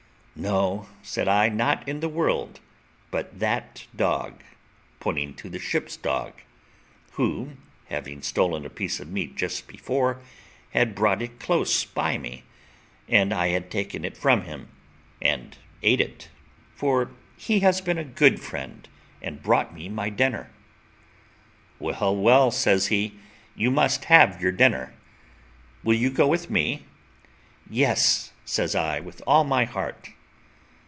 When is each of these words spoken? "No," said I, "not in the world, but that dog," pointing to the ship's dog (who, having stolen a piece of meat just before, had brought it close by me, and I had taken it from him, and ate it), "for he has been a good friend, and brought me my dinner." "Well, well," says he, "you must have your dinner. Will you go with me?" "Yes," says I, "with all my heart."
"No," 0.33 0.87
said 1.03 1.27
I, 1.27 1.49
"not 1.49 1.87
in 1.87 1.99
the 1.99 2.09
world, 2.09 2.61
but 3.11 3.37
that 3.37 3.85
dog," 3.95 4.41
pointing 4.99 5.35
to 5.35 5.49
the 5.49 5.59
ship's 5.59 5.97
dog 5.97 6.33
(who, 7.11 7.57
having 7.89 8.23
stolen 8.23 8.65
a 8.65 8.69
piece 8.69 8.99
of 8.99 9.11
meat 9.11 9.35
just 9.35 9.67
before, 9.67 10.19
had 10.71 10.95
brought 10.95 11.21
it 11.21 11.39
close 11.39 11.83
by 11.85 12.17
me, 12.17 12.43
and 13.09 13.33
I 13.33 13.49
had 13.49 13.69
taken 13.69 14.03
it 14.03 14.17
from 14.17 14.43
him, 14.43 14.69
and 15.21 15.57
ate 15.83 16.01
it), 16.01 16.29
"for 16.75 17.11
he 17.37 17.59
has 17.59 17.79
been 17.79 17.99
a 17.99 18.05
good 18.05 18.39
friend, 18.39 18.87
and 19.21 19.43
brought 19.43 19.75
me 19.75 19.89
my 19.89 20.09
dinner." 20.09 20.49
"Well, 21.77 22.15
well," 22.15 22.49
says 22.49 22.87
he, 22.87 23.13
"you 23.53 23.69
must 23.69 24.05
have 24.05 24.41
your 24.41 24.53
dinner. 24.53 24.93
Will 25.83 25.97
you 25.97 26.09
go 26.09 26.27
with 26.27 26.49
me?" 26.49 26.85
"Yes," 27.69 28.31
says 28.43 28.73
I, 28.75 28.99
"with 29.01 29.21
all 29.27 29.43
my 29.43 29.65
heart." 29.65 30.11